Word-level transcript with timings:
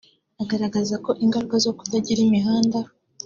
Agaragaza 0.43 0.95
ko 1.05 1.11
ingaruka 1.23 1.55
zo 1.65 1.71
kutagira 1.77 2.19
imihanda 2.27 2.79